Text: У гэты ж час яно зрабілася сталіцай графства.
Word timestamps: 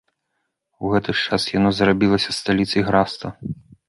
У 0.85 0.93
гэты 0.93 1.09
ж 1.19 1.29
час 1.29 1.45
яно 1.57 1.69
зрабілася 1.79 2.31
сталіцай 2.39 2.81
графства. 2.89 3.29